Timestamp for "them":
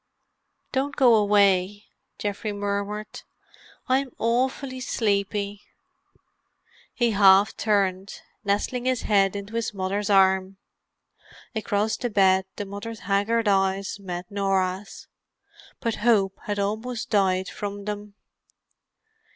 17.85-18.15